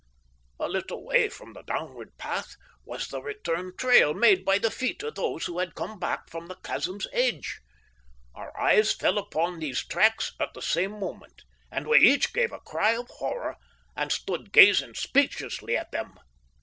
[0.59, 2.55] A little way from the downward path
[2.85, 6.47] was the return trail made by the feet of those who had come back from
[6.47, 7.59] the chasm's edge.
[8.33, 12.61] Our eyes fell upon these tracks at the same moment, and we each gave a
[12.61, 13.57] cry of horror,
[13.95, 16.15] and stood gazing speechlessly at them.